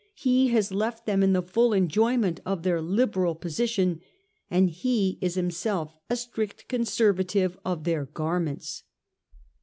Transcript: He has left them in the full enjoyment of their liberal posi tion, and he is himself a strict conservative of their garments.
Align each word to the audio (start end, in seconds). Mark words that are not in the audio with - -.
He 0.15 0.47
has 0.47 0.71
left 0.73 1.05
them 1.05 1.21
in 1.21 1.33
the 1.33 1.43
full 1.43 1.73
enjoyment 1.73 2.39
of 2.43 2.63
their 2.63 2.81
liberal 2.81 3.35
posi 3.35 3.69
tion, 3.69 4.01
and 4.49 4.67
he 4.71 5.19
is 5.21 5.35
himself 5.35 5.95
a 6.09 6.15
strict 6.15 6.67
conservative 6.67 7.55
of 7.63 7.83
their 7.83 8.05
garments. 8.05 8.81